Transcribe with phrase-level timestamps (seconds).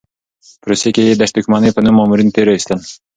[0.59, 2.79] په روسيې کې یې د دښمنۍ په نوم مامورین تېر ایستل.